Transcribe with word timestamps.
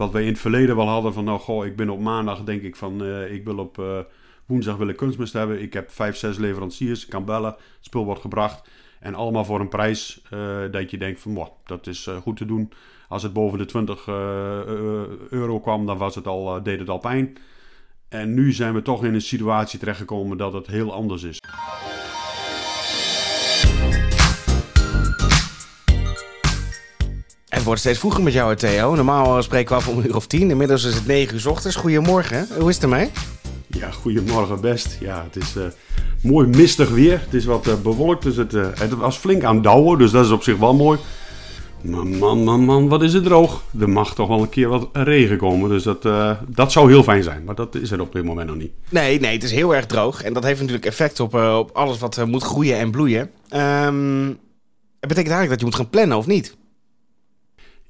Wat 0.00 0.12
wij 0.12 0.22
in 0.22 0.28
het 0.28 0.38
verleden 0.38 0.76
wel 0.76 0.88
hadden 0.88 1.12
van, 1.12 1.24
nou 1.24 1.38
goh, 1.38 1.66
ik 1.66 1.76
ben 1.76 1.90
op 1.90 2.00
maandag 2.00 2.44
denk 2.44 2.62
ik 2.62 2.76
van, 2.76 3.04
ik 3.30 3.44
wil 3.44 3.58
op 3.58 4.06
woensdag 4.46 4.76
wil 4.76 4.88
ik 4.88 4.96
kunstmest 4.96 5.32
hebben. 5.32 5.62
Ik 5.62 5.72
heb 5.72 5.90
vijf, 5.90 6.16
zes 6.16 6.38
leveranciers, 6.38 7.04
ik 7.04 7.10
kan 7.10 7.24
bellen, 7.24 7.50
het 7.50 7.58
spul 7.80 8.04
wordt 8.04 8.20
gebracht. 8.20 8.68
En 9.00 9.14
allemaal 9.14 9.44
voor 9.44 9.60
een 9.60 9.68
prijs 9.68 10.22
dat 10.70 10.90
je 10.90 10.98
denkt 10.98 11.20
van, 11.20 11.48
dat 11.64 11.86
is 11.86 12.10
goed 12.22 12.36
te 12.36 12.44
doen. 12.44 12.72
Als 13.08 13.22
het 13.22 13.32
boven 13.32 13.58
de 13.58 13.64
20 13.64 14.06
euro 15.30 15.60
kwam, 15.60 15.86
dan 15.86 15.98
was 15.98 16.14
het 16.14 16.26
al, 16.26 16.62
deed 16.62 16.78
het 16.78 16.88
al 16.88 16.98
pijn. 16.98 17.36
En 18.08 18.34
nu 18.34 18.52
zijn 18.52 18.74
we 18.74 18.82
toch 18.82 19.04
in 19.04 19.14
een 19.14 19.20
situatie 19.20 19.78
terechtgekomen 19.78 20.36
dat 20.36 20.52
het 20.52 20.66
heel 20.66 20.92
anders 20.92 21.22
is. 21.22 21.38
Het 27.60 27.68
wordt 27.68 27.84
steeds 27.84 27.98
vroeger 27.98 28.22
met 28.22 28.32
jou, 28.32 28.56
Theo. 28.56 28.94
Normaal 28.94 29.42
spreken 29.42 29.68
we 29.68 29.74
af 29.74 29.88
om 29.88 29.98
een 29.98 30.06
uur 30.06 30.16
of 30.16 30.26
tien. 30.26 30.50
Inmiddels 30.50 30.84
is 30.84 30.94
het 30.94 31.06
negen 31.06 31.34
uur 31.34 31.40
s 31.40 31.46
ochtends. 31.46 31.76
Goedemorgen. 31.76 32.48
Hoe 32.58 32.68
is 32.68 32.74
het 32.74 32.84
ermee? 32.84 33.10
Ja, 33.66 33.90
goedemorgen 33.90 34.60
best. 34.60 34.96
Ja, 35.00 35.26
het 35.30 35.42
is 35.42 35.56
uh, 35.56 35.62
mooi 36.22 36.46
mistig 36.46 36.90
weer. 36.90 37.20
Het 37.24 37.34
is 37.34 37.44
wat 37.44 37.66
uh, 37.66 37.74
bewolkt, 37.82 38.22
dus 38.22 38.36
het, 38.36 38.54
uh, 38.54 38.66
het 38.74 38.94
was 38.94 39.16
flink 39.16 39.44
aan 39.44 39.62
douwen. 39.62 39.98
Dus 39.98 40.10
dat 40.10 40.24
is 40.24 40.30
op 40.30 40.42
zich 40.42 40.56
wel 40.56 40.74
mooi. 40.74 40.98
Man, 41.82 42.18
man, 42.18 42.44
man, 42.44 42.64
man, 42.64 42.88
wat 42.88 43.02
is 43.02 43.12
het 43.12 43.24
droog. 43.24 43.62
Er 43.80 43.88
mag 43.88 44.14
toch 44.14 44.28
wel 44.28 44.40
een 44.40 44.48
keer 44.48 44.68
wat 44.68 44.88
regen 44.92 45.36
komen. 45.36 45.68
Dus 45.70 45.82
dat, 45.82 46.04
uh, 46.04 46.32
dat 46.46 46.72
zou 46.72 46.90
heel 46.90 47.02
fijn 47.02 47.22
zijn. 47.22 47.44
Maar 47.44 47.54
dat 47.54 47.74
is 47.74 47.90
er 47.90 48.00
op 48.00 48.12
dit 48.12 48.24
moment 48.24 48.48
nog 48.48 48.56
niet. 48.56 48.72
Nee, 48.88 49.20
nee, 49.20 49.32
het 49.32 49.42
is 49.42 49.52
heel 49.52 49.74
erg 49.74 49.86
droog. 49.86 50.22
En 50.22 50.32
dat 50.32 50.44
heeft 50.44 50.60
natuurlijk 50.60 50.86
effect 50.86 51.20
op, 51.20 51.34
uh, 51.34 51.56
op 51.58 51.70
alles 51.72 51.98
wat 51.98 52.18
uh, 52.18 52.24
moet 52.24 52.42
groeien 52.42 52.78
en 52.78 52.90
bloeien. 52.90 53.30
Um, 53.54 54.38
het 55.00 55.08
betekent 55.08 55.34
eigenlijk 55.34 55.50
dat 55.50 55.58
je 55.58 55.64
moet 55.64 55.74
gaan 55.74 55.90
plannen, 55.90 56.18
of 56.18 56.26
niet? 56.26 56.58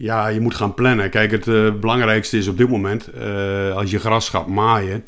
Ja, 0.02 0.28
je 0.28 0.40
moet 0.40 0.54
gaan 0.54 0.74
plannen. 0.74 1.10
Kijk, 1.10 1.30
het 1.30 1.80
belangrijkste 1.80 2.36
is 2.36 2.48
op 2.48 2.56
dit 2.56 2.68
moment, 2.68 3.10
als 3.74 3.90
je 3.90 3.98
gras 3.98 4.28
gaat 4.28 4.46
maaien... 4.46 5.04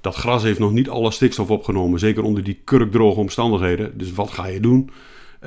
Dat 0.00 0.14
gras 0.14 0.42
heeft 0.42 0.58
nog 0.58 0.72
niet 0.72 0.88
alle 0.88 1.10
stikstof 1.10 1.50
opgenomen. 1.50 1.98
Zeker 1.98 2.22
onder 2.22 2.44
die 2.44 2.60
kurkdroge 2.64 3.20
omstandigheden. 3.20 3.98
Dus 3.98 4.12
wat 4.12 4.30
ga 4.30 4.46
je 4.46 4.60
doen? 4.60 4.90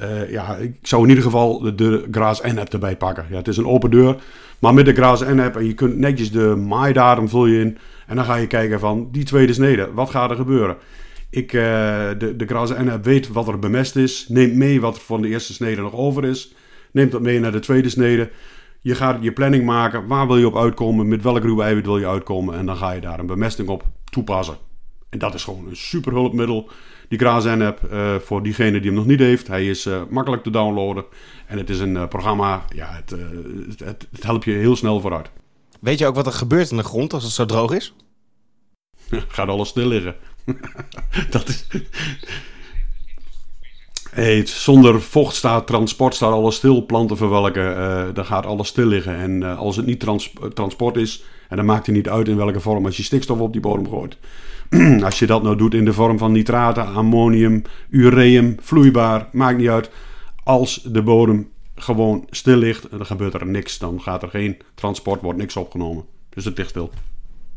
Uh, 0.04 0.32
ja, 0.32 0.56
ik 0.56 0.76
zou 0.82 1.04
in 1.04 1.10
ieder 1.10 1.24
geval 1.24 1.60
de, 1.60 1.76
de 1.76 2.08
Graas 2.12 2.42
N-app 2.42 2.74
erbij 2.74 2.98
pakken. 2.98 3.26
Ja, 3.30 3.38
het 3.38 3.48
is 3.48 3.58
een 3.58 3.68
open 3.68 3.92
deur, 3.92 4.16
maar 4.60 4.74
met 4.74 4.86
de 4.86 4.94
Graas 4.94 5.22
N-app 5.22 5.56
en 5.56 5.66
je 5.66 5.74
kunt 5.74 5.98
netjes 5.98 6.32
de 6.32 6.56
maaidatum 6.56 7.30
vul 7.30 7.46
je 7.46 7.60
in. 7.60 7.78
En 8.08 8.16
dan 8.16 8.26
ga 8.26 8.36
je 8.36 8.48
kijken 8.48 8.80
van 8.80 9.10
die 9.12 9.24
tweede 9.24 9.54
snede, 9.54 9.90
wat 9.94 10.10
gaat 10.10 10.30
er 10.30 10.36
gebeuren? 10.36 10.76
Ik, 11.30 11.52
de, 11.52 12.34
de 12.38 12.46
Graas 12.46 12.70
N-app 12.70 13.06
weet 13.06 13.28
wat 13.28 13.48
er 13.48 13.60
bemest 13.60 13.96
is, 13.96 14.26
neemt 14.30 14.56
mee 14.56 14.82
wat 14.82 14.96
er 14.96 15.02
van 15.02 15.22
de 15.22 15.28
eerste 15.28 15.54
snede 15.54 15.82
nog 15.82 15.94
over 15.94 16.26
is. 16.26 16.54
Neemt 16.92 17.12
dat 17.12 17.22
mee 17.22 17.40
naar 17.40 17.52
de 17.52 17.60
tweede 17.60 17.90
snede. 17.90 18.30
Je 18.86 18.96
gaat 18.96 19.24
je 19.24 19.32
planning 19.32 19.66
maken, 19.66 20.08
waar 20.08 20.28
wil 20.28 20.38
je 20.38 20.48
op 20.48 20.58
uitkomen, 20.58 21.08
met 21.08 21.22
welk 21.22 21.44
ruwe 21.44 21.64
eiwit 21.64 21.86
wil 21.86 21.98
je 21.98 22.08
uitkomen. 22.08 22.56
En 22.56 22.66
dan 22.66 22.78
ga 22.78 22.92
je 22.92 23.02
daar 23.02 23.20
een 23.20 23.26
bemesting 23.26 23.68
op 23.68 23.84
toepassen. 24.10 24.58
En 25.10 25.20
dat 25.20 25.34
is 25.34 25.44
gewoon 25.44 25.68
een 25.68 25.76
super 25.76 26.12
hulpmiddel 26.12 26.70
die 27.08 27.20
GraZen 27.20 27.62
app 27.62 27.80
uh, 27.92 28.16
voor 28.16 28.44
diegene 28.44 28.80
die 28.80 28.90
hem 28.90 28.94
nog 28.94 29.06
niet 29.06 29.20
heeft. 29.20 29.48
Hij 29.48 29.70
is 29.70 29.86
uh, 29.86 30.02
makkelijk 30.10 30.44
te 30.44 30.50
downloaden. 30.50 31.06
En 31.48 31.58
het 31.58 31.70
is 31.70 31.80
een 31.80 31.96
uh, 31.96 32.08
programma, 32.08 32.66
ja, 32.76 32.94
het, 32.94 33.10
het, 33.10 33.80
het, 33.80 34.08
het, 34.12 34.24
helpt 34.24 34.44
je 34.44 34.52
heel 34.52 34.76
snel 34.76 35.00
vooruit. 35.00 35.30
Weet 35.80 36.00
je 36.00 36.08
ook 36.08 36.16
wat 36.16 36.26
er 36.26 36.34
gebeurt 36.34 36.72
in 36.72 36.78
de 36.78 36.84
grond 36.84 37.14
als 37.14 37.24
het 37.24 37.32
zo 37.32 37.46
droog 37.46 37.74
is? 37.74 37.94
Gaat 39.28 39.48
alles 39.48 39.70
stil 39.70 39.88
liggen. 39.88 40.16
dat 41.30 41.48
is... 41.48 41.68
Hey, 44.16 44.46
zonder 44.46 45.02
vocht 45.02 45.36
staat 45.36 45.68
transport, 45.68 46.16
staat 46.16 46.32
alles 46.32 46.56
stil. 46.56 46.86
Planten 46.86 47.18
verwelken, 47.18 48.14
dan 48.14 48.26
gaat 48.26 48.46
alles 48.46 48.68
stil 48.68 48.86
liggen. 48.86 49.16
En 49.16 49.58
als 49.58 49.76
het 49.76 49.86
niet 49.86 50.00
trans 50.00 50.34
transport 50.54 50.96
is, 50.96 51.24
en 51.50 51.58
dan 51.58 51.66
maakt 51.66 51.86
het 51.86 51.96
niet 51.96 52.10
uit 52.10 52.28
in 52.28 52.36
welke 52.36 52.60
vorm, 52.60 52.86
als 52.86 52.98
je 52.98 53.04
stikstof 53.04 53.40
op 53.40 53.52
die 53.52 53.62
bodem 53.62 53.90
gooit, 53.90 54.18
Als 55.04 55.20
je 55.20 55.26
dat 55.26 55.44
nou 55.44 55.56
doet 55.56 55.74
in 55.74 55.86
de 55.86 55.94
vorm 55.94 56.18
van 56.18 56.32
nitraten, 56.32 56.86
ammonium, 56.86 57.62
ureum, 57.90 58.58
vloeibaar, 58.60 59.30
maakt 59.32 59.58
niet 59.58 59.70
uit. 59.70 59.90
Als 60.44 60.82
de 60.84 61.02
bodem 61.02 61.50
gewoon 61.76 62.28
stil 62.30 62.58
ligt, 62.58 62.88
dan 62.92 63.06
gebeurt 63.06 63.34
er 63.34 63.48
niks. 63.48 63.78
Dan 63.78 64.02
gaat 64.02 64.24
er 64.24 64.30
geen 64.30 64.58
transport, 64.76 65.22
wordt 65.22 65.40
niks 65.40 65.56
opgenomen. 65.56 66.06
Dus 66.30 66.46
het 66.46 66.58
ligt 66.58 66.70
stil. 66.70 66.92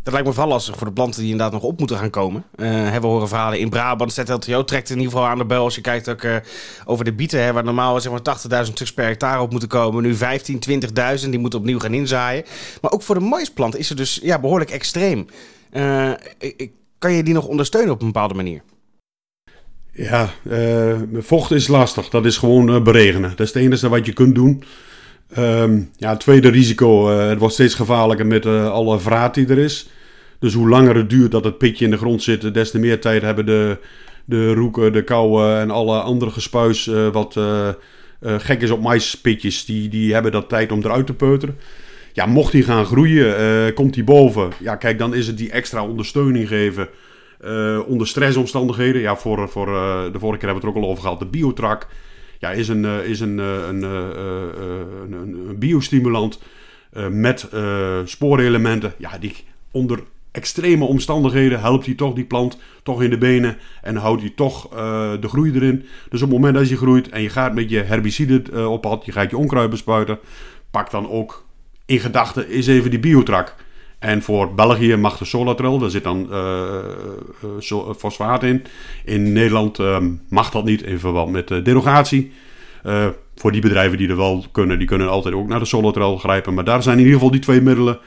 Dat 0.09 0.17
lijkt 0.17 0.33
me 0.33 0.39
vooral 0.39 0.57
lastig 0.57 0.77
voor 0.77 0.87
de 0.87 0.93
planten 0.93 1.21
die 1.21 1.31
inderdaad 1.31 1.53
nog 1.53 1.71
op 1.71 1.79
moeten 1.79 1.97
gaan 1.97 2.11
komen. 2.11 2.45
Uh, 2.57 2.97
we 2.97 3.07
horen 3.07 3.29
verhalen 3.29 3.59
in 3.59 3.69
Brabant. 3.69 4.13
ZLTO 4.13 4.65
trekt 4.65 4.91
in 4.91 4.97
ieder 4.97 5.13
geval 5.13 5.27
aan 5.27 5.39
de 5.39 5.45
bel. 5.45 5.65
Als 5.65 5.75
je 5.75 5.81
kijkt 5.81 6.09
ook 6.09 6.23
uh, 6.23 6.37
over 6.85 7.05
de 7.05 7.13
bieten, 7.13 7.43
hè, 7.43 7.53
waar 7.53 7.65
normaal 7.65 8.01
zeg 8.01 8.13
maar 8.13 8.65
80.000 8.67 8.73
stuks 8.73 8.93
per 8.93 9.05
hectare 9.05 9.43
op 9.43 9.51
moeten 9.51 9.69
komen. 9.69 10.03
Nu 10.03 10.15
15, 10.15 10.61
20.000. 11.21 11.29
Die 11.31 11.39
moeten 11.39 11.59
opnieuw 11.59 11.79
gaan 11.79 11.95
inzaaien. 11.95 12.45
Maar 12.81 12.91
ook 12.91 13.03
voor 13.03 13.15
de 13.15 13.21
maisplant 13.21 13.77
is 13.77 13.89
het 13.89 13.99
dus 13.99 14.19
ja, 14.23 14.39
behoorlijk 14.39 14.71
extreem. 14.71 15.27
Ik, 16.39 16.71
kan 16.99 17.13
je 17.13 17.23
die 17.23 17.35
nog 17.35 17.47
ondersteunen 17.47 17.93
op 17.93 18.01
een 18.01 18.07
bepaalde 18.07 18.35
manier? 18.35 18.63
Ja, 19.93 20.31
vocht 21.15 21.51
is 21.51 21.69
lastig. 21.69 22.09
Dat 22.09 22.25
is 22.25 22.37
gewoon 22.37 22.83
beregenen. 22.83 23.31
Dat 23.31 23.41
is 23.41 23.53
het 23.53 23.63
enige 23.63 23.89
wat 23.89 24.07
je 24.07 24.13
kunt 24.13 24.35
doen. 24.35 24.65
Um, 25.39 25.91
ja, 25.97 26.11
het 26.11 26.21
tweede 26.21 26.49
risico, 26.49 27.09
het 27.09 27.39
wordt 27.39 27.55
steeds 27.55 27.75
gevaarlijker 27.75 28.27
met 28.27 28.47
alle 28.47 29.01
vraat 29.01 29.35
die 29.35 29.47
er 29.47 29.59
is. 29.59 29.89
Dus 30.39 30.55
hoe 30.55 30.69
langer 30.69 30.97
het 30.97 31.11
duurt 31.11 31.31
dat 31.31 31.45
het 31.45 31.59
pitje 31.59 31.85
in 31.85 31.91
de 31.91 31.97
grond 31.97 32.23
zit, 32.23 32.55
des 32.55 32.71
te 32.71 32.79
meer 32.79 33.01
tijd 33.01 33.23
hebben 33.23 33.47
de, 33.47 33.79
de 34.25 34.55
roeken, 34.55 34.93
de 34.93 35.05
kauwen 35.05 35.59
en 35.59 35.71
alle 35.71 36.01
andere 36.01 36.31
gespuis 36.31 36.91
wat 37.13 37.37
gek 38.21 38.63
is 38.63 38.71
op 38.71 38.83
maispitjes. 38.83 39.65
Die, 39.65 39.89
die 39.89 40.13
hebben 40.13 40.33
dat 40.33 40.49
tijd 40.49 40.73
om 40.73 40.79
eruit 40.79 41.07
te 41.07 41.15
peuteren 41.15 41.57
ja, 42.19 42.27
mocht 42.27 42.53
hij 42.53 42.63
gaan 42.63 42.85
groeien, 42.85 43.75
komt 43.75 43.95
hij 43.95 44.05
boven. 44.05 44.51
Ja, 44.61 44.77
kijk, 44.77 44.99
dan 44.99 45.15
is 45.15 45.27
het 45.27 45.39
die 45.39 45.51
extra 45.51 45.87
ondersteuning 45.87 46.49
geven. 46.49 46.89
Onder 47.87 48.07
stressomstandigheden. 48.07 49.01
Ja, 49.01 49.17
voor, 49.17 49.49
voor, 49.49 49.67
de 50.13 50.19
vorige 50.19 50.39
keer 50.39 50.49
hebben 50.49 50.49
we 50.49 50.55
het 50.55 50.63
er 50.63 50.69
ook 50.69 50.77
al 50.77 50.91
over 50.91 51.03
gehad. 51.03 51.19
De 51.19 51.27
biotrak 51.27 51.87
ja, 52.39 52.51
is 52.51 52.69
een, 52.69 52.85
is 52.85 53.21
een, 53.21 53.39
een, 53.39 53.83
een, 53.83 55.13
een, 55.13 55.59
biostimulant 55.59 56.41
met 57.11 57.49
spoorelementen. 58.05 58.95
Ja, 58.99 59.19
die 59.19 59.35
onder 59.71 60.01
extreme 60.39 60.85
omstandigheden 60.85 61.61
helpt 61.61 61.87
hij 61.87 61.95
toch 61.95 62.15
die 62.15 62.25
plant 62.25 62.59
toch 62.83 63.03
in 63.03 63.11
de 63.11 63.19
benen. 63.19 63.57
En 63.83 63.97
houdt 63.97 64.21
hij 64.21 64.33
toch 64.37 64.69
de 65.21 65.29
groei 65.29 65.53
erin. 65.55 65.87
Dus 66.11 66.23
op 66.23 66.29
het 66.29 66.39
moment 66.39 66.55
dat 66.55 66.69
je 66.69 66.77
groeit 66.77 67.09
en 67.09 67.23
je 67.23 67.29
gaat 67.29 67.55
met 67.55 67.71
je 67.71 67.83
herbicide 67.83 68.69
op 68.69 68.81
pad. 68.81 69.05
Je 69.05 69.13
gaat 69.13 69.31
je 69.31 69.37
onkruid 69.37 69.71
bespuiten. 69.71 70.19
Pak 70.71 70.91
dan 70.91 71.11
ook 71.11 71.47
in 71.87 72.01
gedachten 72.01 72.49
is 72.49 72.67
even 72.67 72.91
die 72.91 72.99
biotrak. 72.99 73.55
En 73.99 74.23
voor 74.23 74.55
België 74.55 74.97
mag 74.97 75.19
de 75.19 75.25
Solatrel, 75.25 75.79
daar 75.79 75.91
zit 75.91 76.03
dan 76.03 76.29
uh, 76.31 76.79
fosfaat 77.97 78.43
in. 78.43 78.65
In 79.05 79.33
Nederland 79.33 79.79
uh, 79.79 79.99
mag 80.29 80.51
dat 80.51 80.65
niet 80.65 80.83
in 80.83 80.99
verband 80.99 81.33
met 81.33 81.49
derogatie. 81.65 82.33
voor 83.35 83.53
die 83.53 83.61
bedrijven 83.61 83.99
die 83.99 84.09
er 84.09 84.17
wel 84.17 84.45
kunnen, 84.53 84.79
die 84.79 84.87
kunnen 84.87 85.09
altijd 85.09 85.35
ook 85.35 85.49
naar 85.49 85.59
de 85.59 85.65
Solatrel 85.65 86.17
grijpen. 86.17 86.55
Maar 86.55 86.65
daar 86.65 86.83
zijn 86.83 86.99
in 86.99 87.05
ieder 87.05 87.17
geval 87.17 87.33
die 87.33 87.41
twee 87.41 87.61
middelen, 87.61 87.99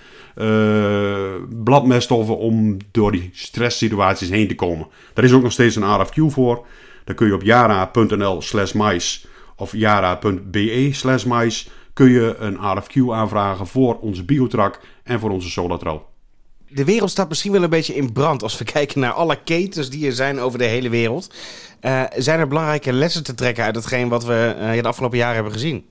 bladmeststoffen, 1.64 2.38
om 2.38 2.78
door 2.92 3.12
die 3.12 3.30
stresssituaties 3.34 4.30
heen 4.30 4.47
te 4.47 4.56
komen. 4.56 4.88
Daar 5.14 5.25
is 5.25 5.34
ook 5.34 5.44
nog 5.44 5.52
steeds 5.52 5.75
een 5.75 6.06
RFQ 6.06 6.31
voor. 6.34 6.66
Daar 7.03 7.16
kun 7.16 7.28
je 7.28 7.34
op 7.34 7.44
yara.nl 7.44 8.41
slash 8.41 8.72
mais 8.72 9.28
of 9.56 9.75
yara.be 9.75 10.90
slash 10.91 11.24
mais 11.24 11.70
kun 11.94 12.12
je 12.12 12.36
een 12.40 12.56
RFQ 12.56 13.12
aanvragen 13.12 13.68
voor 13.68 14.00
onze 14.00 14.24
Biotrak 14.24 14.80
en 15.03 15.20
voor 15.20 15.30
onze 15.30 15.50
Solatral. 15.50 16.09
De 16.68 16.86
wereld 16.86 17.09
staat 17.09 17.30
misschien 17.30 17.52
wel 17.52 17.64
een 17.64 17.70
beetje 17.70 17.96
in 17.96 18.12
brand 18.12 18.44
als 18.44 18.58
we 18.58 18.64
kijken 18.78 19.00
naar 19.00 19.12
alle 19.12 19.44
ketens 19.44 19.90
die 19.90 20.06
er 20.06 20.14
zijn 20.14 20.40
over 20.40 20.59
de 20.59 20.66
hele 20.66 20.90
wereld. 20.90 21.34
Uh, 21.81 22.03
zijn 22.16 22.40
er 22.40 22.47
belangrijke 22.47 22.94
lessen 22.94 23.24
te 23.24 23.34
trekken 23.34 23.64
uit 23.64 23.75
hetgeen 23.75 24.09
wat 24.09 24.25
we 24.25 24.56
uh, 24.58 24.81
de 24.81 24.88
afgelopen 24.88 25.18
jaren 25.18 25.36
hebben 25.36 25.53
gezien? 25.53 25.86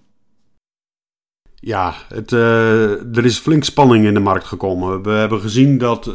Ja, 1.60 1.94
uh, 2.32 3.16
er 3.16 3.25
is 3.25 3.38
flink 3.38 3.65
spanning 3.65 4.04
in 4.04 4.15
de 4.15 4.21
markt 4.21 4.45
gekomen. 4.45 5.03
We 5.03 5.10
hebben 5.10 5.41
gezien 5.41 5.78
dat 5.78 6.12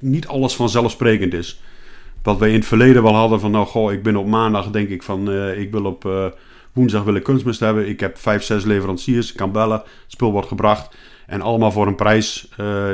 niet 0.00 0.26
alles 0.26 0.54
vanzelfsprekend 0.54 1.34
is. 1.34 1.60
Wat 2.22 2.38
we 2.38 2.48
in 2.48 2.54
het 2.54 2.66
verleden 2.66 3.02
wel 3.02 3.14
hadden 3.14 3.40
van, 3.40 3.50
nou 3.50 3.66
goh, 3.66 3.92
ik 3.92 4.02
ben 4.02 4.16
op 4.16 4.26
maandag 4.26 4.70
denk 4.70 4.88
ik 4.88 5.02
van, 5.02 5.32
ik 5.52 5.70
wil 5.70 5.84
op 5.84 6.04
Woensdag 6.72 7.02
wil 7.02 7.14
ik 7.14 7.22
kunstmest 7.22 7.60
hebben. 7.60 7.88
Ik 7.88 8.00
heb 8.00 8.18
vijf, 8.18 8.42
zes 8.42 8.64
leveranciers. 8.64 9.30
Ik 9.30 9.36
kan 9.36 9.52
bellen. 9.52 9.82
Spul 10.06 10.32
wordt 10.32 10.48
gebracht. 10.48 10.96
En 11.26 11.40
allemaal 11.40 11.72
voor 11.72 11.86
een 11.86 11.94
prijs 11.94 12.48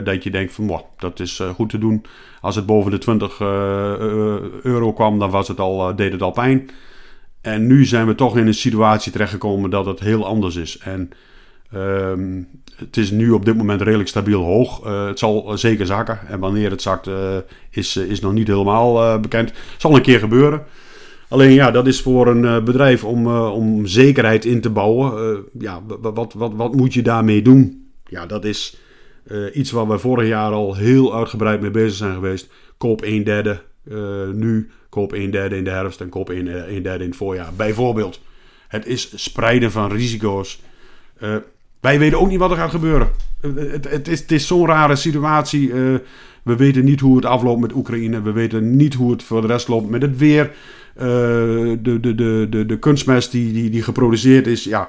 dat 0.04 0.22
je 0.22 0.30
denkt 0.30 0.52
van, 0.52 0.66
wow, 0.66 0.80
dat 0.98 1.20
is 1.20 1.42
goed 1.54 1.70
te 1.70 1.78
doen. 1.78 2.04
Als 2.40 2.56
het 2.56 2.66
boven 2.66 2.90
de 2.90 2.98
20 2.98 3.40
uh, 3.40 3.48
euro 4.62 4.92
kwam, 4.92 5.18
dan 5.18 5.30
was 5.30 5.48
het 5.48 5.60
al, 5.60 5.96
deed 5.96 6.12
het 6.12 6.22
al 6.22 6.30
pijn. 6.30 6.70
En 7.40 7.66
nu 7.66 7.84
zijn 7.84 8.06
we 8.06 8.14
toch 8.14 8.36
in 8.36 8.46
een 8.46 8.54
situatie 8.54 9.12
terechtgekomen 9.12 9.70
dat 9.70 9.86
het 9.86 10.00
heel 10.00 10.26
anders 10.26 10.56
is. 10.56 10.78
En 10.78 11.10
ehm, 11.72 12.42
het 12.76 12.96
is 12.96 13.10
nu 13.10 13.30
op 13.30 13.44
dit 13.44 13.56
moment 13.56 13.80
redelijk 13.80 14.08
stabiel 14.08 14.42
hoog. 14.42 14.84
het 14.84 15.18
zal 15.18 15.58
zeker 15.58 15.86
zakken. 15.86 16.18
En 16.28 16.40
wanneer 16.40 16.70
het 16.70 16.82
zakt 16.82 17.10
is, 17.70 17.96
is 17.96 18.20
nog 18.20 18.32
niet 18.32 18.46
helemaal 18.46 19.20
bekend. 19.20 19.48
Het 19.48 19.80
zal 19.80 19.96
een 19.96 20.02
keer 20.02 20.18
gebeuren. 20.18 20.62
Alleen 21.32 21.52
ja, 21.52 21.70
dat 21.70 21.86
is 21.86 22.00
voor 22.00 22.26
een 22.26 22.44
uh, 22.44 22.62
bedrijf 22.62 23.04
om, 23.04 23.26
uh, 23.26 23.52
om 23.52 23.86
zekerheid 23.86 24.44
in 24.44 24.60
te 24.60 24.70
bouwen. 24.70 25.32
Uh, 25.32 25.38
ja, 25.62 25.82
wat, 26.00 26.32
wat, 26.34 26.52
wat 26.54 26.74
moet 26.74 26.94
je 26.94 27.02
daarmee 27.02 27.42
doen? 27.42 27.90
Ja, 28.04 28.26
dat 28.26 28.44
is 28.44 28.76
iets 29.52 29.70
waar 29.70 29.88
we 29.88 29.98
vorig 29.98 30.28
jaar 30.28 30.52
al 30.52 30.74
heel 30.74 31.14
uitgebreid 31.14 31.60
mee 31.60 31.70
bezig 31.70 31.96
zijn 31.96 32.14
geweest. 32.14 32.52
Koop 32.76 33.02
1 33.02 33.24
derde 33.24 33.60
nu, 34.32 34.70
koop 34.88 35.12
1 35.12 35.30
derde 35.30 35.56
in 35.56 35.64
de 35.64 35.70
herfst 35.70 36.00
en 36.00 36.08
koop 36.08 36.30
1, 36.30 36.66
1 36.66 36.82
derde 36.82 37.04
in 37.04 37.10
het 37.10 37.18
voorjaar. 37.18 37.52
Bijvoorbeeld. 37.56 38.20
Het 38.68 38.86
is 38.86 39.12
spreiden 39.14 39.70
van 39.70 39.92
risico's. 39.92 40.60
Wij 41.82 41.98
weten 41.98 42.20
ook 42.20 42.28
niet 42.28 42.38
wat 42.38 42.50
er 42.50 42.56
gaat 42.56 42.70
gebeuren. 42.70 43.08
het, 43.40 43.90
het, 43.90 44.08
is, 44.08 44.24
is 44.24 44.46
zo'n 44.46 44.66
rare 44.66 44.96
situatie. 44.96 45.72
we 46.42 46.56
weten 46.56 46.84
niet 46.84 47.00
hoe 47.00 47.16
het 47.16 47.24
afloopt 47.24 47.60
met 47.60 47.74
Oekraïne. 47.74 48.22
We 48.22 48.32
weten 48.32 48.76
niet 48.76 48.94
hoe 48.94 49.10
het 49.10 49.22
voor 49.22 49.40
de 49.40 49.46
rest 49.46 49.68
loopt 49.68 49.90
met 49.90 50.02
het 50.02 50.16
weer. 50.16 50.50
de, 50.94 51.78
de, 51.82 52.14
de, 52.14 52.46
de, 52.50 52.66
de 52.66 52.78
kunstmest 52.78 53.30
die, 53.30 53.52
die, 53.52 53.70
die 53.70 53.82
geproduceerd 53.82 54.46
is, 54.46 54.64
ja, 54.64 54.88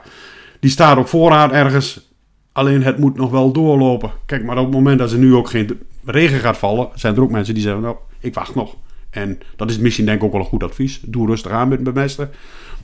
die 0.59 0.71
staat 0.71 0.97
op 0.97 1.07
voorraad 1.07 1.51
ergens. 1.51 2.11
Alleen 2.51 2.83
het 2.83 2.97
moet 2.97 3.15
nog 3.15 3.31
wel 3.31 3.51
doorlopen. 3.51 4.11
Kijk, 4.25 4.43
maar 4.43 4.57
op 4.57 4.65
het 4.65 4.73
moment 4.73 4.99
dat 4.99 5.11
er 5.11 5.17
nu 5.17 5.35
ook 5.35 5.49
geen 5.49 5.79
regen 6.05 6.39
gaat 6.39 6.57
vallen, 6.57 6.89
zijn 6.95 7.15
er 7.15 7.21
ook 7.21 7.31
mensen 7.31 7.53
die 7.53 7.63
zeggen: 7.63 7.81
Nou, 7.81 7.95
ik 8.19 8.33
wacht 8.33 8.55
nog. 8.55 8.75
En 9.09 9.39
dat 9.55 9.69
is 9.69 9.77
misschien 9.77 10.05
denk 10.05 10.17
ik 10.17 10.23
ook 10.23 10.31
wel 10.31 10.41
een 10.41 10.47
goed 10.47 10.63
advies. 10.63 10.99
Doe 11.05 11.27
rustig 11.27 11.51
aan 11.51 11.67
met 11.67 11.83
bemesten. 11.83 12.29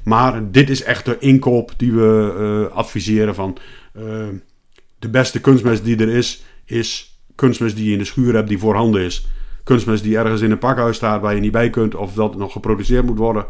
Maar 0.04 0.52
dit 0.52 0.70
is 0.70 0.84
echt 0.84 1.06
de 1.06 1.18
inkoop 1.20 1.72
die 1.78 1.92
we 1.92 2.36
uh, 2.70 2.76
adviseren 2.76 3.36
van 3.36 3.58
uh, 3.98 4.04
de 5.00 5.10
beste 5.10 5.42
kunstmest 5.42 5.84
die 5.84 5.98
er 5.98 6.10
is, 6.10 6.44
is 6.66 7.20
kunstmest 7.36 7.76
die 7.76 7.86
je 7.86 7.92
in 7.92 7.98
de 7.98 8.06
schuur 8.06 8.34
hebt, 8.34 8.48
die 8.48 8.60
voorhanden 8.60 9.02
is. 9.02 9.28
Kunstmest 9.64 10.04
die 10.04 10.18
ergens 10.18 10.42
in 10.42 10.52
een 10.52 10.58
pakhuis 10.58 10.96
staat 10.96 11.22
waar 11.22 11.36
je 11.36 11.42
niet 11.42 11.52
bij 11.52 11.70
kunt 11.70 11.96
of 11.96 12.14
dat 12.14 12.38
nog 12.38 12.52
geproduceerd 12.52 13.06
moet 13.06 13.18
worden. 13.18 13.46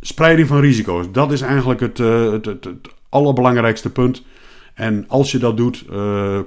Spreiding 0.00 0.48
van 0.48 0.60
risico's, 0.60 1.06
dat 1.12 1.32
is 1.32 1.40
eigenlijk 1.40 1.80
het, 1.80 1.98
uh, 1.98 2.32
het, 2.32 2.44
het, 2.44 2.64
het 2.64 2.88
allerbelangrijkste 3.08 3.90
punt. 3.90 4.22
En 4.74 5.04
als 5.08 5.30
je 5.30 5.38
dat 5.38 5.56
doet, 5.56 5.84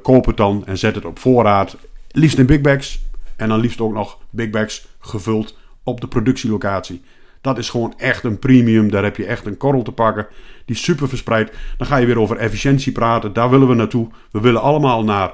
koop 0.02 0.26
het 0.26 0.38
dan 0.38 0.64
en 0.66 0.78
zet 0.78 0.96
het 0.96 1.06
op 1.06 1.20
voorraad. 1.20 1.78
Liefst 2.12 2.38
in 2.38 2.46
big 2.46 2.62
bags. 2.62 3.00
En 3.42 3.50
dan 3.50 3.60
liefst 3.60 3.82
ook 3.82 3.94
nog 3.94 4.18
big 4.30 4.50
bags 4.50 4.88
gevuld 5.00 5.58
op 5.84 6.02
de 6.02 6.08
productielocatie. 6.08 7.02
Dat 7.42 7.58
is 7.58 7.70
gewoon 7.70 7.94
echt 7.98 8.24
een 8.24 8.40
premium. 8.40 8.92
Daar 8.92 9.04
heb 9.04 9.18
je 9.18 9.26
echt 9.26 9.46
een 9.46 9.58
korrel 9.58 9.82
te 9.84 9.92
pakken. 9.92 10.28
Die 10.66 10.76
super 10.76 11.10
verspreid. 11.10 11.52
Dan 11.78 11.88
ga 11.88 11.98
je 11.98 12.06
weer 12.06 12.20
over 12.20 12.38
efficiëntie 12.38 12.92
praten. 12.92 13.34
Daar 13.34 13.50
willen 13.50 13.68
we 13.68 13.74
naartoe. 13.74 14.10
We 14.32 14.40
willen 14.40 14.62
allemaal 14.62 15.04
naar 15.04 15.34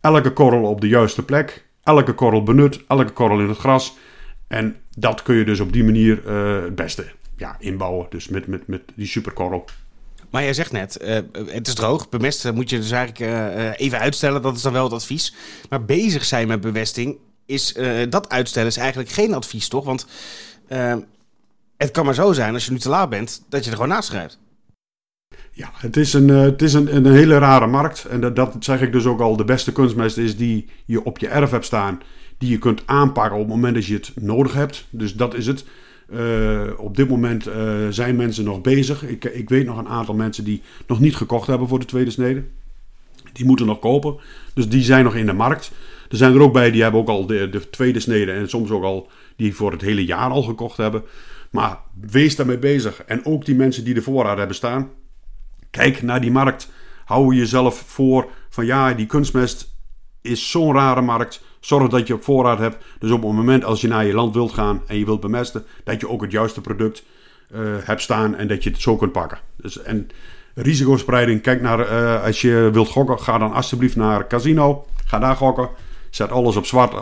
elke 0.00 0.32
korrel 0.32 0.62
op 0.62 0.80
de 0.80 0.88
juiste 0.88 1.24
plek. 1.24 1.66
Elke 1.82 2.12
korrel 2.12 2.42
benut. 2.42 2.80
Elke 2.88 3.12
korrel 3.12 3.40
in 3.40 3.48
het 3.48 3.58
gras. 3.58 3.96
En 4.48 4.76
dat 4.96 5.22
kun 5.22 5.34
je 5.34 5.44
dus 5.44 5.60
op 5.60 5.72
die 5.72 5.84
manier 5.84 6.22
uh, 6.26 6.62
het 6.62 6.74
beste 6.74 7.06
ja, 7.36 7.56
inbouwen. 7.58 8.06
Dus 8.10 8.28
met, 8.28 8.46
met, 8.46 8.66
met 8.66 8.82
die 8.94 9.06
superkorrel. 9.06 9.64
Maar 10.30 10.42
jij 10.42 10.54
zegt 10.54 10.72
net, 10.72 10.98
uh, 11.02 11.18
het 11.46 11.66
is 11.66 11.74
droog. 11.74 12.08
Bemesten 12.08 12.54
moet 12.54 12.70
je 12.70 12.76
dus 12.76 12.90
eigenlijk 12.90 13.32
even 13.80 13.98
uitstellen. 13.98 14.42
Dat 14.42 14.56
is 14.56 14.62
dan 14.62 14.72
wel 14.72 14.84
het 14.84 14.92
advies. 14.92 15.34
Maar 15.68 15.84
bezig 15.84 16.24
zijn 16.24 16.48
met 16.48 16.60
bemesting, 16.60 17.18
is, 17.46 17.78
dat 18.08 18.28
uitstellen 18.28 18.68
is 18.68 18.76
eigenlijk 18.76 19.10
geen 19.10 19.34
advies, 19.34 19.68
toch? 19.68 19.84
Want 19.84 20.06
het 21.76 21.90
kan 21.90 22.04
maar 22.04 22.14
zo 22.14 22.32
zijn, 22.32 22.54
als 22.54 22.64
je 22.64 22.72
nu 22.72 22.78
te 22.78 22.88
laat 22.88 23.10
bent, 23.10 23.44
dat 23.48 23.64
je 23.64 23.70
er 23.70 23.76
gewoon 23.76 23.90
naast 23.90 24.08
schrijft. 24.08 24.38
Ja, 25.50 25.70
het 25.74 25.96
is 25.96 26.12
een, 26.12 26.28
het 26.28 26.62
is 26.62 26.74
een, 26.74 26.96
een 26.96 27.06
hele 27.06 27.38
rare 27.38 27.66
markt. 27.66 28.04
En 28.04 28.20
dat, 28.20 28.36
dat 28.36 28.56
zeg 28.58 28.80
ik 28.80 28.92
dus 28.92 29.06
ook 29.06 29.20
al. 29.20 29.36
De 29.36 29.44
beste 29.44 29.72
kunstmest 29.72 30.16
is 30.16 30.36
die 30.36 30.68
je 30.84 31.04
op 31.04 31.18
je 31.18 31.28
erf 31.28 31.50
hebt 31.50 31.64
staan. 31.64 32.00
Die 32.38 32.50
je 32.50 32.58
kunt 32.58 32.82
aanpakken 32.86 33.38
op 33.38 33.44
het 33.44 33.54
moment 33.54 33.74
dat 33.74 33.86
je 33.86 33.94
het 33.94 34.12
nodig 34.20 34.52
hebt. 34.52 34.86
Dus 34.90 35.14
dat 35.14 35.34
is 35.34 35.46
het. 35.46 35.64
Uh, 36.12 36.62
op 36.76 36.96
dit 36.96 37.08
moment 37.08 37.48
uh, 37.48 37.54
zijn 37.90 38.16
mensen 38.16 38.44
nog 38.44 38.60
bezig. 38.60 39.02
Ik, 39.02 39.24
ik 39.24 39.48
weet 39.48 39.66
nog 39.66 39.78
een 39.78 39.88
aantal 39.88 40.14
mensen 40.14 40.44
die 40.44 40.62
nog 40.86 41.00
niet 41.00 41.16
gekocht 41.16 41.46
hebben 41.46 41.68
voor 41.68 41.78
de 41.78 41.84
tweede 41.84 42.10
snede. 42.10 42.44
Die 43.32 43.46
moeten 43.46 43.66
nog 43.66 43.78
kopen. 43.78 44.16
Dus 44.54 44.68
die 44.68 44.82
zijn 44.82 45.04
nog 45.04 45.14
in 45.14 45.26
de 45.26 45.32
markt. 45.32 45.72
Er 46.08 46.16
zijn 46.16 46.34
er 46.34 46.40
ook 46.40 46.52
bij 46.52 46.70
die 46.70 46.82
hebben 46.82 47.00
ook 47.00 47.08
al 47.08 47.26
de, 47.26 47.48
de 47.48 47.70
tweede 47.70 48.00
snede 48.00 48.32
en 48.32 48.48
soms 48.48 48.70
ook 48.70 48.82
al 48.82 49.08
die 49.36 49.54
voor 49.54 49.72
het 49.72 49.80
hele 49.80 50.04
jaar 50.04 50.30
al 50.30 50.42
gekocht 50.42 50.76
hebben. 50.76 51.02
Maar 51.54 51.78
wees 52.00 52.36
daarmee 52.36 52.58
bezig. 52.58 53.02
En 53.04 53.24
ook 53.24 53.44
die 53.44 53.54
mensen 53.54 53.84
die 53.84 53.94
de 53.94 54.02
voorraad 54.02 54.38
hebben 54.38 54.56
staan. 54.56 54.90
Kijk 55.70 56.02
naar 56.02 56.20
die 56.20 56.30
markt. 56.30 56.70
Hou 57.04 57.34
jezelf 57.34 57.82
voor 57.86 58.28
van 58.48 58.66
ja, 58.66 58.94
die 58.94 59.06
kunstmest 59.06 59.74
is 60.22 60.50
zo'n 60.50 60.74
rare 60.74 61.00
markt. 61.00 61.42
Zorg 61.60 61.88
dat 61.88 62.06
je 62.06 62.14
op 62.14 62.22
voorraad 62.22 62.58
hebt. 62.58 62.84
Dus 62.98 63.10
op 63.10 63.22
het 63.22 63.32
moment 63.32 63.64
als 63.64 63.80
je 63.80 63.88
naar 63.88 64.04
je 64.04 64.14
land 64.14 64.34
wilt 64.34 64.52
gaan 64.52 64.82
en 64.86 64.98
je 64.98 65.04
wilt 65.04 65.20
bemesten, 65.20 65.64
dat 65.84 66.00
je 66.00 66.08
ook 66.08 66.22
het 66.22 66.30
juiste 66.30 66.60
product 66.60 67.04
uh, 67.54 67.60
hebt 67.80 68.02
staan 68.02 68.34
en 68.34 68.48
dat 68.48 68.64
je 68.64 68.70
het 68.70 68.80
zo 68.80 68.96
kunt 68.96 69.12
pakken. 69.12 69.38
Dus, 69.56 69.82
en 69.82 70.08
risicospreiding, 70.54 71.40
kijk 71.40 71.60
naar, 71.60 71.80
uh, 71.80 72.24
als 72.24 72.40
je 72.40 72.70
wilt 72.72 72.88
gokken, 72.88 73.20
ga 73.20 73.38
dan 73.38 73.52
alsjeblieft 73.52 73.96
naar 73.96 74.26
casino. 74.26 74.86
Ga 75.04 75.18
daar 75.18 75.36
gokken. 75.36 75.68
Zet 76.10 76.30
alles 76.30 76.56
op 76.56 76.66
zwart. 76.66 76.94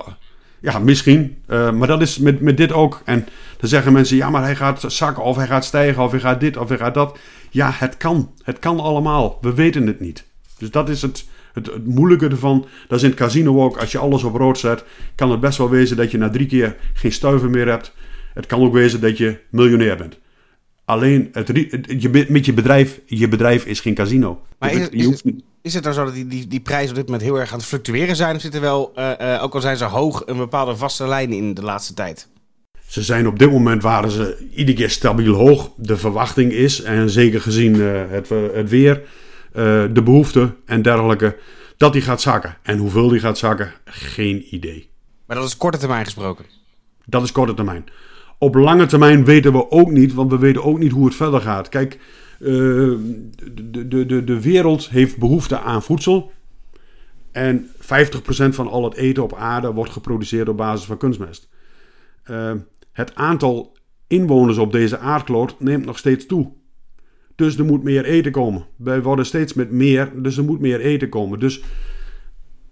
Ja, 0.63 0.79
misschien. 0.79 1.37
Uh, 1.49 1.73
maar 1.73 1.89
dat 1.89 2.01
is 2.01 2.19
met, 2.19 2.41
met 2.41 2.57
dit 2.57 2.73
ook. 2.73 3.03
En 3.05 3.27
dan 3.57 3.69
zeggen 3.69 3.93
mensen, 3.93 4.17
ja, 4.17 4.31
maar 4.31 4.43
hij 4.43 4.57
gaat 4.57 4.85
zakken 4.87 5.23
of 5.23 5.37
hij 5.37 5.47
gaat 5.47 5.65
stijgen 5.65 6.03
of 6.03 6.11
hij 6.11 6.21
gaat 6.21 6.41
dit 6.41 6.57
of 6.57 6.69
hij 6.69 6.79
gaat 6.79 6.95
dat. 6.95 7.19
Ja, 7.51 7.71
het 7.75 7.97
kan. 7.97 8.33
Het 8.43 8.59
kan 8.59 8.81
allemaal. 8.81 9.39
We 9.41 9.55
weten 9.55 9.87
het 9.87 10.01
niet. 10.01 10.25
Dus 10.59 10.71
dat 10.71 10.89
is 10.89 11.03
het, 11.03 11.25
het, 11.53 11.67
het, 11.67 11.87
moeilijke 11.87 12.29
ervan, 12.29 12.67
dat 12.89 12.99
is 12.99 13.05
in 13.05 13.11
het 13.11 13.19
casino 13.19 13.63
ook. 13.63 13.77
Als 13.77 13.93
je 13.93 13.99
alles 13.99 14.23
op 14.23 14.35
rood 14.35 14.59
zet, 14.59 14.85
kan 15.15 15.31
het 15.31 15.41
best 15.41 15.59
wel 15.59 15.71
wezen 15.71 15.97
dat 15.97 16.11
je 16.11 16.19
na 16.19 16.31
drie 16.31 16.47
keer 16.47 16.77
geen 16.93 17.13
stuiver 17.13 17.51
meer 17.51 17.69
hebt. 17.69 17.95
Het 18.35 18.47
kan 18.47 18.61
ook 18.61 18.73
wezen 18.73 19.01
dat 19.01 19.19
je 19.19 19.39
miljonair 19.51 19.97
bent. 19.97 20.19
Alleen 20.93 21.29
het, 21.33 21.47
je, 21.99 22.27
met 22.29 22.45
je 22.47 22.53
bedrijf, 22.53 23.01
je 23.07 23.29
bedrijf 23.29 23.65
is 23.65 23.81
geen 23.81 23.95
casino. 23.95 24.43
Maar 24.59 24.73
is, 24.73 24.89
is, 24.89 25.07
het, 25.07 25.25
is 25.63 25.75
het 25.75 25.85
dan 25.85 25.95
zo 25.95 26.05
dat 26.05 26.15
die, 26.15 26.27
die, 26.27 26.47
die 26.47 26.61
prijzen 26.61 26.91
op 26.91 26.95
dit 26.95 27.05
moment 27.05 27.23
heel 27.23 27.41
erg 27.41 27.53
aan 27.53 27.59
het 27.59 27.67
fluctueren 27.67 28.17
zijn? 28.17 28.37
Of 28.37 28.41
zitten 28.41 28.61
wel, 28.61 28.93
uh, 28.97 29.11
uh, 29.21 29.43
ook 29.43 29.55
al 29.55 29.61
zijn 29.61 29.77
ze 29.77 29.85
hoog, 29.85 30.23
een 30.27 30.37
bepaalde 30.37 30.77
vaste 30.77 31.07
lijn 31.07 31.33
in 31.33 31.55
de 31.55 31.63
laatste 31.63 31.95
tijd? 31.95 32.29
Ze 32.87 33.03
zijn 33.03 33.27
op 33.27 33.39
dit 33.39 33.51
moment 33.51 33.83
waren 33.83 34.11
ze 34.11 34.49
iedere 34.55 34.77
keer 34.77 34.91
stabiel 34.91 35.35
hoog. 35.35 35.71
De 35.77 35.97
verwachting 35.97 36.53
is, 36.53 36.83
en 36.83 37.11
zeker 37.11 37.41
gezien 37.41 37.75
uh, 37.77 38.03
het, 38.09 38.29
het 38.29 38.71
weer, 38.71 39.03
de 39.93 40.03
behoefte 40.05 40.55
en 40.67 40.83
dergelijke, 40.83 41.37
dat 41.77 41.93
die 41.93 42.03
gaat 42.03 42.21
zakken. 42.21 42.57
En 42.63 42.79
hoeveel 42.79 43.09
die 43.09 43.21
gaat 43.21 43.39
zakken, 43.39 43.73
geen 43.85 44.55
idee. 44.55 44.91
Maar 45.27 45.37
dat 45.37 45.47
is 45.47 45.57
korte 45.57 45.79
termijn 45.79 46.05
gesproken? 46.05 46.45
Dat 47.05 47.23
is 47.23 47.33
korte 47.33 47.55
termijn. 47.55 47.85
Op 48.43 48.55
lange 48.55 48.87
termijn 48.87 49.25
weten 49.25 49.53
we 49.53 49.71
ook 49.71 49.91
niet, 49.91 50.15
want 50.15 50.31
we 50.31 50.39
weten 50.39 50.65
ook 50.65 50.79
niet 50.79 50.93
hoe 50.93 51.05
het 51.05 51.15
verder 51.15 51.41
gaat. 51.41 51.69
Kijk, 51.69 51.99
uh, 52.41 52.49
de, 53.53 53.89
de, 53.89 54.07
de, 54.07 54.25
de 54.25 54.41
wereld 54.41 54.89
heeft 54.89 55.19
behoefte 55.19 55.59
aan 55.59 55.83
voedsel. 55.83 56.33
En 57.33 57.67
50% 57.67 57.75
van 58.49 58.69
al 58.69 58.85
het 58.85 58.95
eten 58.95 59.23
op 59.23 59.35
aarde 59.35 59.73
wordt 59.73 59.93
geproduceerd 59.93 60.49
op 60.49 60.57
basis 60.57 60.87
van 60.87 60.97
kunstmest. 60.97 61.49
Uh, 62.31 62.53
het 62.93 63.15
aantal 63.15 63.77
inwoners 64.07 64.59
op 64.59 64.73
deze 64.73 64.99
aardkloot 64.99 65.61
neemt 65.61 65.85
nog 65.85 65.99
steeds 65.99 66.27
toe. 66.27 66.53
Dus 67.35 67.59
er 67.59 67.65
moet 67.65 67.83
meer 67.83 68.05
eten 68.05 68.33
komen. 68.33 68.67
Wij 68.77 69.03
worden 69.03 69.27
steeds 69.27 69.55
met 69.55 69.71
meer, 69.71 70.11
dus 70.23 70.37
er 70.37 70.45
moet 70.45 70.61
meer 70.61 70.81
eten 70.81 71.09
komen. 71.09 71.39
Dus 71.39 71.63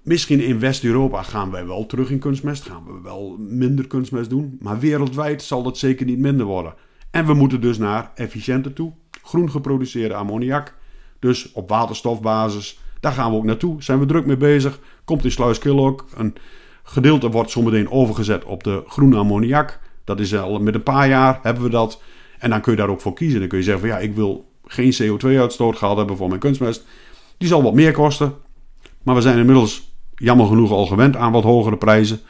misschien 0.02 0.40
in 0.40 0.60
West-Europa 0.60 1.22
gaan 1.22 1.50
wij 1.50 1.66
wel 1.66 1.86
terug 1.86 2.10
in 2.10 2.18
kunstmest. 2.18 2.62
Gaan 2.62 2.84
we 2.86 3.00
wel 3.02 3.36
minder 3.38 3.86
kunstmest 3.86 4.30
doen. 4.30 4.56
Maar 4.60 4.78
wereldwijd 4.78 5.42
zal 5.42 5.62
dat 5.62 5.78
zeker 5.78 6.06
niet 6.06 6.18
minder 6.18 6.46
worden. 6.46 6.74
En 7.10 7.26
we 7.26 7.34
moeten 7.34 7.60
dus 7.60 7.78
naar 7.78 8.10
efficiënter 8.14 8.72
toe. 8.72 8.92
Groen 9.22 9.50
geproduceerde 9.50 10.14
ammoniak. 10.14 10.74
Dus 11.18 11.52
op 11.52 11.68
waterstofbasis. 11.68 12.80
Daar 13.00 13.12
gaan 13.12 13.30
we 13.30 13.36
ook 13.36 13.44
naartoe. 13.44 13.82
Zijn 13.82 13.98
we 13.98 14.06
druk 14.06 14.26
mee 14.26 14.36
bezig. 14.36 14.80
Komt 15.04 15.24
in 15.24 15.30
Sluiskil 15.30 15.86
ook. 15.86 16.04
Een 16.14 16.34
gedeelte 16.82 17.30
wordt 17.30 17.50
zometeen 17.50 17.90
overgezet 17.90 18.44
op 18.44 18.64
de 18.64 18.82
groene 18.86 19.16
ammoniak. 19.16 19.80
Dat 20.04 20.20
is 20.20 20.36
al 20.36 20.58
met 20.58 20.74
een 20.74 20.82
paar 20.82 21.08
jaar 21.08 21.38
hebben 21.42 21.62
we 21.62 21.70
dat. 21.70 22.02
En 22.38 22.50
dan 22.50 22.60
kun 22.60 22.72
je 22.72 22.78
daar 22.78 22.88
ook 22.88 23.00
voor 23.00 23.12
kiezen. 23.12 23.40
Dan 23.40 23.48
kun 23.48 23.58
je 23.58 23.64
zeggen 23.64 23.88
van 23.88 23.96
ja, 23.96 23.98
ik 23.98 24.14
wil 24.14 24.50
geen 24.64 24.94
CO2-uitstoot 25.02 25.76
gehad 25.76 25.96
hebben 25.96 26.16
voor 26.16 26.28
mijn 26.28 26.40
kunstmest. 26.40 26.86
Die 27.38 27.48
zal 27.48 27.62
wat 27.62 27.74
meer 27.74 27.92
kosten. 27.92 28.34
Maar 29.02 29.14
we 29.14 29.20
zijn 29.20 29.38
inmiddels 29.38 29.89
jammer 30.20 30.46
genoeg 30.46 30.70
al 30.70 30.86
gewend 30.86 31.16
aan 31.16 31.32
wat 31.32 31.42
hogere 31.42 31.76
prijzen. 31.76 32.20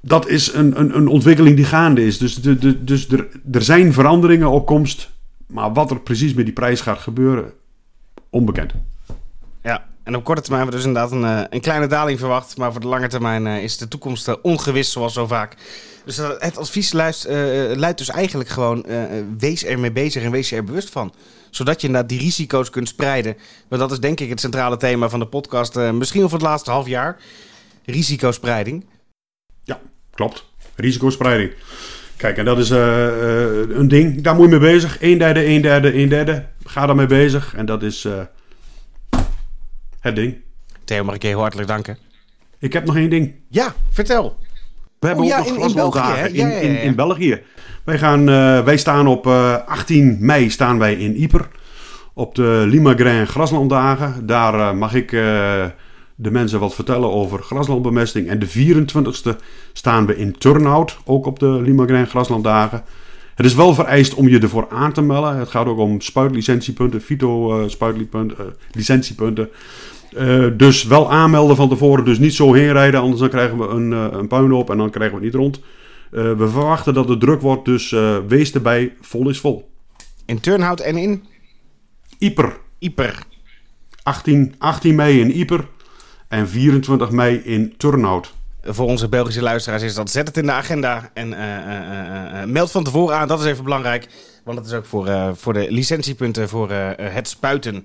Dat 0.00 0.28
is 0.28 0.52
een, 0.52 0.80
een, 0.80 0.96
een 0.96 1.08
ontwikkeling 1.08 1.56
die 1.56 1.64
gaande 1.64 2.04
is. 2.04 2.18
Dus, 2.18 2.34
de, 2.34 2.58
de, 2.58 2.84
dus 2.84 3.08
er, 3.08 3.28
er 3.52 3.62
zijn 3.62 3.92
veranderingen 3.92 4.50
op 4.50 4.66
komst. 4.66 5.10
Maar 5.46 5.72
wat 5.72 5.90
er 5.90 6.00
precies 6.00 6.34
met 6.34 6.44
die 6.44 6.54
prijs 6.54 6.80
gaat 6.80 6.98
gebeuren, 6.98 7.52
onbekend. 8.30 8.72
En 10.06 10.16
op 10.16 10.24
korte 10.24 10.42
termijn 10.42 10.62
hebben 10.62 10.82
we 10.82 10.88
dus 10.88 10.96
inderdaad 10.96 11.12
een, 11.12 11.40
eh, 11.40 11.54
een 11.56 11.60
kleine 11.60 11.86
daling 11.86 12.18
verwacht. 12.18 12.56
Maar 12.56 12.72
voor 12.72 12.80
de 12.80 12.86
lange 12.86 13.08
termijn 13.08 13.46
eh, 13.46 13.62
is 13.62 13.76
de 13.76 13.88
toekomst 13.88 14.28
eh, 14.28 14.34
ongewis, 14.42 14.92
zoals 14.92 15.14
zo 15.14 15.26
vaak. 15.26 15.54
Dus 16.04 16.16
het 16.16 16.56
advies 16.56 16.92
luidt, 16.92 17.26
uh, 17.28 17.88
dus 17.94 18.08
eigenlijk 18.08 18.48
gewoon: 18.48 18.86
wees 19.38 19.64
ermee 19.64 19.92
bezig 19.92 20.22
en 20.22 20.30
wees 20.30 20.48
je 20.48 20.56
er 20.56 20.64
bewust 20.64 20.90
van. 20.90 21.14
Zodat 21.50 21.80
je 21.80 21.88
naar 21.88 22.06
die 22.06 22.18
risico's 22.18 22.70
kunt 22.70 22.88
spreiden. 22.88 23.36
Want 23.68 23.80
dat 23.80 23.92
is 23.92 24.00
denk 24.00 24.20
ik 24.20 24.28
het 24.28 24.40
centrale 24.40 24.76
thema 24.76 25.08
van 25.08 25.18
de 25.18 25.26
podcast. 25.26 25.74
Misschien 25.74 26.22
over 26.24 26.36
het 26.36 26.46
laatste 26.46 26.70
half 26.70 26.86
jaar: 26.86 27.16
risicospreiding. 27.84 28.86
Ja, 29.64 29.80
klopt. 30.10 30.44
Risicospreiding. 30.74 31.52
Kijk, 32.16 32.36
en 32.36 32.44
dat 32.44 32.58
is 32.58 32.70
een 32.70 33.88
ding. 33.88 34.22
Daar 34.22 34.34
moet 34.34 34.44
je 34.44 34.58
mee 34.58 34.72
bezig. 34.72 35.02
Een 35.02 35.18
derde, 35.18 35.46
een 35.46 35.60
derde, 35.60 35.94
een 35.94 36.08
derde. 36.08 36.46
Ga 36.64 36.86
daarmee 36.86 37.06
bezig. 37.06 37.54
En 37.56 37.66
dat 37.66 37.82
is 37.82 38.06
het 40.06 40.16
ding. 40.16 40.36
Theo, 40.84 41.04
mag 41.04 41.14
ik 41.14 41.22
je 41.22 41.28
heel 41.28 41.40
hartelijk 41.40 41.68
danken. 41.68 41.98
Ik 42.58 42.72
heb 42.72 42.84
nog 42.84 42.96
één 42.96 43.10
ding. 43.10 43.34
Ja, 43.48 43.74
vertel. 43.90 44.36
We 44.98 45.06
hebben 45.06 45.24
Oh, 45.24 45.30
ja, 45.30 45.38
ook 45.38 45.44
nog 45.46 45.54
in- 45.54 45.62
in 45.62 45.68
graslanddagen 45.70 46.32
België, 46.32 46.66
in, 46.66 46.94
België. 46.94 47.42
Wij, 47.84 47.98
gaan, 47.98 48.28
eh, 48.28 48.64
wij 48.64 48.76
staan 48.76 49.06
op 49.06 49.26
eh, 49.26 49.56
18 49.66 50.16
mei 50.20 50.50
staan 50.50 50.78
wij 50.78 50.94
in 50.94 51.14
Ieper. 51.16 51.48
Op 52.14 52.34
de 52.34 52.64
Limagrain 52.66 53.26
graslanddagen. 53.26 54.26
Daar 54.26 54.54
eh, 54.54 54.72
mag 54.72 54.94
ik 54.94 55.12
eh, 55.12 55.64
de 56.14 56.30
mensen 56.30 56.60
wat 56.60 56.74
vertellen 56.74 57.10
over 57.12 57.42
graslandbemesting. 57.42 58.28
En 58.28 58.38
de 58.38 58.48
24ste 58.48 59.36
staan 59.72 60.06
we 60.06 60.16
in 60.16 60.38
Turnhout. 60.38 60.98
Ook 61.04 61.26
op 61.26 61.38
de 61.38 61.46
Limagrain 61.62 62.06
graslanddagen. 62.06 62.82
Het 63.36 63.46
is 63.46 63.54
wel 63.54 63.74
vereist 63.74 64.14
om 64.14 64.28
je 64.28 64.38
ervoor 64.38 64.66
aan 64.70 64.92
te 64.92 65.02
melden. 65.02 65.36
Het 65.36 65.48
gaat 65.48 65.66
ook 65.66 65.78
om 65.78 66.00
spuitlicentiepunten, 66.00 67.00
fyto-spuitlicentiepunten. 67.00 69.48
Eh, 70.16 70.46
dus 70.56 70.84
wel 70.84 71.12
aanmelden 71.12 71.56
van 71.56 71.68
tevoren. 71.68 72.04
Dus 72.04 72.18
niet 72.18 72.34
zo 72.34 72.52
heen 72.52 72.72
rijden, 72.72 73.00
anders 73.00 73.20
dan 73.20 73.28
krijgen 73.28 73.58
we 73.58 73.66
een, 73.66 73.92
eh, 73.92 74.06
een 74.10 74.28
puinhoop 74.28 74.70
en 74.70 74.76
dan 74.76 74.90
krijgen 74.90 75.18
we 75.18 75.24
het 75.24 75.34
niet 75.34 75.42
rond. 75.42 75.60
Eh, 76.10 76.22
we 76.22 76.48
verwachten 76.48 76.94
dat 76.94 77.08
het 77.08 77.20
druk 77.20 77.40
wordt, 77.40 77.64
dus 77.64 77.92
eh, 77.92 78.16
wees 78.28 78.52
erbij. 78.52 78.94
Vol 79.00 79.28
is 79.28 79.40
vol. 79.40 79.70
In 80.24 80.40
Turnhout 80.40 80.80
en 80.80 80.96
in 80.96 81.24
Ieper. 82.18 82.56
Ieper. 82.78 83.22
18, 84.02 84.54
18 84.58 84.94
mei 84.94 85.20
in 85.20 85.30
Ieper 85.30 85.68
en 86.28 86.48
24 86.48 87.10
mei 87.10 87.36
in 87.36 87.74
Turnhout. 87.76 88.34
Voor 88.66 88.86
onze 88.86 89.08
Belgische 89.08 89.42
luisteraars 89.42 89.82
is 89.82 89.94
dat. 89.94 90.10
Zet 90.10 90.26
het 90.26 90.36
in 90.36 90.46
de 90.46 90.52
agenda 90.52 91.10
en 91.14 91.32
eh, 91.32 92.44
meld 92.44 92.70
van 92.70 92.84
tevoren 92.84 93.16
aan. 93.16 93.28
Dat 93.28 93.40
is 93.40 93.46
even 93.46 93.64
belangrijk. 93.64 94.08
Want 94.44 94.56
dat 94.56 94.66
is 94.66 94.72
ook 94.72 94.86
voor, 94.86 95.36
voor 95.36 95.52
de 95.52 95.70
licentiepunten 95.70 96.48
voor 96.48 96.70
het 96.96 97.28
spuiten. 97.28 97.84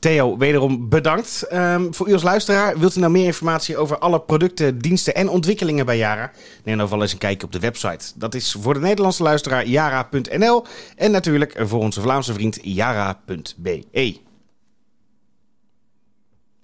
Theo, 0.00 0.36
wederom 0.36 0.88
bedankt. 0.88 1.42
Ehm, 1.42 1.92
voor 1.92 2.08
u 2.08 2.12
als 2.12 2.22
luisteraar, 2.22 2.78
wilt 2.78 2.96
u 2.96 3.00
nou 3.00 3.12
meer 3.12 3.24
informatie 3.24 3.76
over 3.76 3.98
alle 3.98 4.20
producten, 4.20 4.78
diensten 4.78 5.14
en 5.14 5.28
ontwikkelingen 5.28 5.86
bij 5.86 5.96
Yara? 5.96 6.30
Neem 6.64 6.78
dan 6.78 6.88
wel 6.88 7.02
eens 7.02 7.12
een 7.12 7.18
kijkje 7.18 7.46
op 7.46 7.52
de 7.52 7.58
website. 7.58 8.12
Dat 8.14 8.34
is 8.34 8.56
voor 8.60 8.74
de 8.74 8.80
Nederlandse 8.80 9.22
luisteraar 9.22 9.66
yara.nl 9.66 10.64
en 10.96 11.10
natuurlijk 11.10 11.54
voor 11.58 11.80
onze 11.80 12.00
Vlaamse 12.00 12.32
vriend 12.32 12.58
yara.be. 12.62 14.29